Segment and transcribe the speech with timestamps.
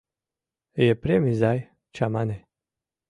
[0.89, 1.59] —Епрем изай,
[1.95, 2.37] чамане.